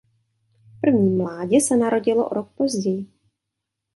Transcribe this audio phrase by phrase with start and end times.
[0.81, 3.05] První mládě se narodilo o rok později.